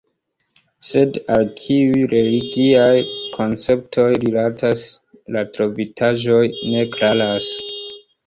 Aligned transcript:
Sed 0.91 1.17
al 1.33 1.43
kiuj 1.57 2.05
religiaj 2.13 2.95
konceptoj 3.35 4.07
rilatas 4.25 4.81
la 5.37 5.45
trovitaĵoj, 5.59 6.41
ne 6.73 6.89
klaras. 6.97 7.51